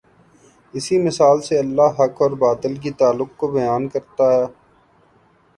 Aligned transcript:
اسی 0.73 0.97
مثال 0.99 1.41
سے 1.41 1.59
اللہ 1.59 1.89
حق 1.99 2.21
اور 2.21 2.31
باطل 2.37 2.75
کے 2.75 2.91
تعلق 2.91 3.37
کو 3.37 3.47
بیان 3.47 3.87
کرتا 3.87 4.31
ہے۔ 4.33 4.45